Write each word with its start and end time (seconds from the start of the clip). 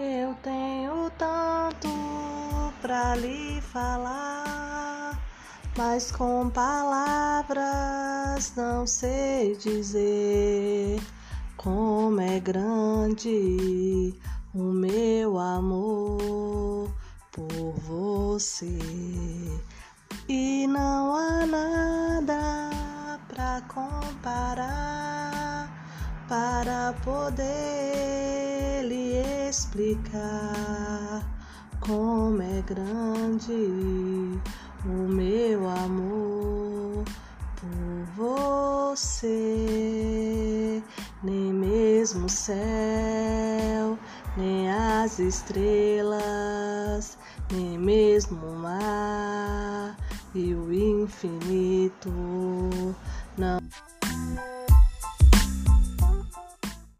Eu 0.00 0.32
tenho 0.44 1.10
tanto 1.18 1.88
pra 2.80 3.16
lhe 3.16 3.60
falar, 3.60 5.20
mas 5.76 6.12
com 6.12 6.48
palavras 6.50 7.58
não 8.56 8.86
sei 8.86 9.56
dizer 9.56 11.00
como 11.56 12.20
é 12.20 12.38
grande 12.38 14.14
o 14.54 14.62
meu 14.62 15.36
amor 15.36 16.88
por 17.32 17.72
você. 17.80 18.78
E 20.28 20.64
não 20.68 21.16
há 21.16 21.44
nada 21.44 22.70
pra 23.26 23.60
comparar 23.62 25.68
para 26.28 26.94
poder 27.02 28.84
lhe 28.84 29.37
explicar 29.58 31.26
como 31.80 32.40
é 32.40 32.62
grande 32.62 34.38
o 34.84 34.88
meu 34.88 35.68
amor 35.68 37.02
por 37.56 38.04
você. 38.86 39.20
Nem 41.24 41.52
mesmo 41.52 42.26
o 42.26 42.30
céu, 42.30 43.98
nem 44.36 44.70
as 44.70 45.18
estrelas, 45.18 47.18
nem 47.50 47.76
mesmo 47.76 48.38
o 48.46 48.54
mar 48.54 49.96
e 50.36 50.54
o 50.54 50.72
infinito 50.72 52.12